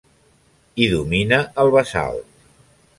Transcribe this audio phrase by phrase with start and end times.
[0.79, 2.45] Hi domina el basalt.